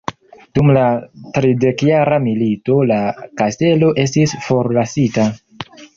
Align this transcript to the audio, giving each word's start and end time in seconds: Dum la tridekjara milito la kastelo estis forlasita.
Dum 0.59 0.69
la 0.77 0.85
tridekjara 1.35 2.17
milito 2.25 2.77
la 2.93 2.99
kastelo 3.43 3.93
estis 4.05 4.35
forlasita. 4.47 5.29